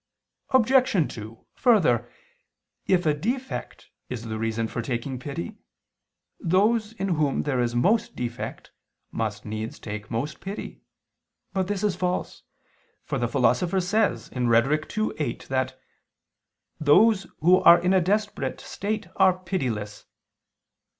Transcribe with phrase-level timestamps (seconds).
[0.49, 1.13] Obj.
[1.13, 2.09] 2: Further,
[2.87, 5.57] if a defect is the reason for taking pity,
[6.39, 8.71] those in whom there is most defect,
[9.11, 10.81] must needs take most pity.
[11.53, 12.41] But this is false:
[13.03, 14.97] for the Philosopher says (Rhet.
[14.97, 15.79] ii, 8) that
[16.79, 20.07] "those who are in a desperate state are pitiless."